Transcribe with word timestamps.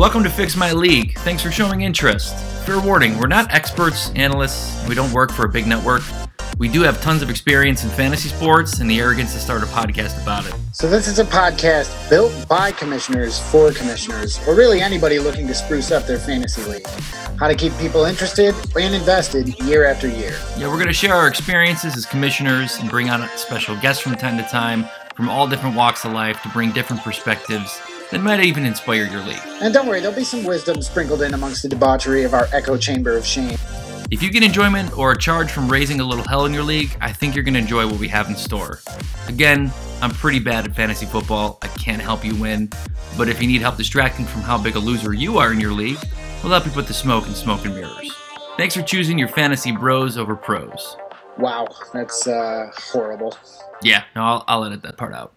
Welcome 0.00 0.22
to 0.24 0.30
Fix 0.30 0.56
My 0.56 0.72
League. 0.72 1.18
Thanks 1.18 1.42
for 1.42 1.50
showing 1.50 1.82
interest. 1.82 2.34
Fair 2.64 2.80
warning, 2.80 3.18
we're 3.18 3.26
not 3.26 3.52
experts, 3.52 4.10
analysts, 4.16 4.82
we 4.88 4.94
don't 4.94 5.12
work 5.12 5.30
for 5.30 5.44
a 5.44 5.48
big 5.50 5.66
network. 5.66 6.00
We 6.56 6.68
do 6.68 6.80
have 6.80 7.02
tons 7.02 7.20
of 7.20 7.28
experience 7.28 7.84
in 7.84 7.90
fantasy 7.90 8.30
sports 8.30 8.80
and 8.80 8.90
the 8.90 8.98
arrogance 8.98 9.34
to 9.34 9.38
start 9.38 9.62
a 9.62 9.66
podcast 9.66 10.22
about 10.22 10.46
it. 10.46 10.54
So, 10.72 10.88
this 10.88 11.06
is 11.06 11.18
a 11.18 11.24
podcast 11.26 12.08
built 12.08 12.32
by 12.48 12.72
commissioners 12.72 13.38
for 13.50 13.72
commissioners, 13.72 14.40
or 14.48 14.54
really 14.54 14.80
anybody 14.80 15.18
looking 15.18 15.46
to 15.48 15.54
spruce 15.54 15.90
up 15.90 16.06
their 16.06 16.18
fantasy 16.18 16.62
league. 16.62 16.86
How 17.38 17.48
to 17.48 17.54
keep 17.54 17.76
people 17.76 18.06
interested 18.06 18.54
and 18.74 18.94
invested 18.94 19.48
year 19.64 19.84
after 19.84 20.08
year. 20.08 20.34
Yeah, 20.56 20.68
we're 20.68 20.76
going 20.76 20.86
to 20.86 20.94
share 20.94 21.12
our 21.12 21.28
experiences 21.28 21.94
as 21.94 22.06
commissioners 22.06 22.78
and 22.78 22.88
bring 22.88 23.10
on 23.10 23.28
special 23.36 23.76
guests 23.76 24.02
from 24.02 24.14
time 24.14 24.38
to 24.38 24.44
time 24.44 24.86
from 25.14 25.28
all 25.28 25.46
different 25.46 25.76
walks 25.76 26.06
of 26.06 26.12
life 26.12 26.40
to 26.40 26.48
bring 26.48 26.72
different 26.72 27.02
perspectives 27.02 27.78
that 28.10 28.20
might 28.20 28.40
even 28.40 28.64
inspire 28.64 29.04
your 29.04 29.22
league. 29.22 29.40
And 29.60 29.72
don't 29.72 29.86
worry, 29.86 30.00
there'll 30.00 30.16
be 30.16 30.24
some 30.24 30.44
wisdom 30.44 30.82
sprinkled 30.82 31.22
in 31.22 31.34
amongst 31.34 31.62
the 31.62 31.68
debauchery 31.68 32.24
of 32.24 32.34
our 32.34 32.48
echo 32.52 32.76
chamber 32.76 33.16
of 33.16 33.24
shame. 33.24 33.56
If 34.10 34.24
you 34.24 34.30
get 34.30 34.42
enjoyment 34.42 34.98
or 34.98 35.12
a 35.12 35.18
charge 35.18 35.52
from 35.52 35.68
raising 35.68 36.00
a 36.00 36.04
little 36.04 36.26
hell 36.26 36.44
in 36.44 36.52
your 36.52 36.64
league, 36.64 36.96
I 37.00 37.12
think 37.12 37.34
you're 37.34 37.44
going 37.44 37.54
to 37.54 37.60
enjoy 37.60 37.86
what 37.86 38.00
we 38.00 38.08
have 38.08 38.28
in 38.28 38.34
store. 38.34 38.80
Again, 39.28 39.72
I'm 40.02 40.10
pretty 40.10 40.40
bad 40.40 40.64
at 40.64 40.74
fantasy 40.74 41.06
football. 41.06 41.58
I 41.62 41.68
can't 41.68 42.02
help 42.02 42.24
you 42.24 42.34
win. 42.34 42.70
But 43.16 43.28
if 43.28 43.40
you 43.40 43.46
need 43.46 43.60
help 43.60 43.76
distracting 43.76 44.24
from 44.24 44.42
how 44.42 44.58
big 44.60 44.74
a 44.74 44.80
loser 44.80 45.12
you 45.12 45.38
are 45.38 45.52
in 45.52 45.60
your 45.60 45.72
league, 45.72 45.98
we'll 46.42 46.52
help 46.52 46.66
you 46.66 46.72
put 46.72 46.88
the 46.88 46.94
smoke 46.94 47.28
in 47.28 47.34
smoke 47.34 47.64
and 47.64 47.74
mirrors. 47.74 48.12
Thanks 48.56 48.74
for 48.74 48.82
choosing 48.82 49.16
your 49.16 49.28
fantasy 49.28 49.70
bros 49.70 50.18
over 50.18 50.34
pros. 50.34 50.96
Wow, 51.38 51.68
that's 51.92 52.26
uh, 52.26 52.70
horrible. 52.74 53.36
Yeah, 53.82 54.04
no, 54.16 54.22
I'll, 54.22 54.44
I'll 54.48 54.64
edit 54.64 54.82
that 54.82 54.96
part 54.96 55.14
out. 55.14 55.32